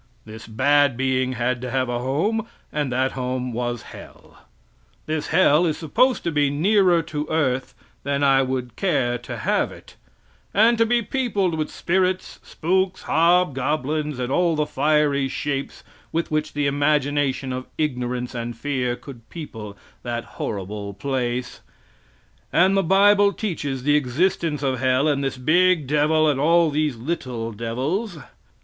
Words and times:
This 0.25 0.47
bad 0.47 0.97
being 0.97 1.33
had 1.33 1.61
to 1.61 1.69
have 1.69 1.87
a 1.87 1.99
home; 1.99 2.47
and 2.73 2.91
that 2.91 3.11
home 3.11 3.53
was 3.53 3.83
hell. 3.83 4.39
This 5.05 5.27
hell 5.27 5.67
is 5.67 5.77
supposed 5.77 6.23
to 6.23 6.31
be 6.31 6.49
nearer 6.49 7.03
to 7.03 7.27
earth 7.29 7.75
than 8.01 8.23
I 8.23 8.41
would 8.41 8.75
care 8.75 9.19
to 9.19 9.37
have 9.37 9.71
it, 9.71 9.97
and 10.55 10.75
to 10.79 10.87
be 10.87 11.03
peopled 11.03 11.53
with 11.53 11.69
spirits, 11.69 12.39
spooks, 12.41 13.03
hobgoblins, 13.03 14.17
and 14.17 14.31
all 14.31 14.55
the 14.55 14.65
fiery 14.65 15.27
shapes 15.27 15.83
with 16.11 16.31
which 16.31 16.53
the 16.53 16.65
imagination 16.65 17.53
of 17.53 17.67
ignorance 17.77 18.33
and 18.33 18.57
fear 18.57 18.95
could 18.95 19.29
people 19.29 19.77
that 20.01 20.23
horrible 20.41 20.95
place; 20.95 21.61
and 22.51 22.75
the 22.75 22.81
bible 22.81 23.31
teaches 23.31 23.83
the 23.83 23.95
existence 23.95 24.63
of 24.63 24.79
hell 24.79 25.07
and 25.07 25.23
this 25.23 25.37
big 25.37 25.85
devil 25.85 26.27
and 26.27 26.39
all 26.39 26.71
these 26.71 26.95
little 26.95 27.51
devils. 27.51 28.17